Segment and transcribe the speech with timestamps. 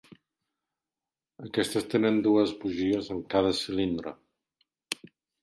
[1.47, 4.17] Aquests tenen dues bugies en cada cilindre.